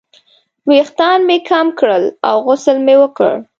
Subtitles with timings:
[0.69, 3.31] ویښتان مې کم کړل او غسل مې وکړ.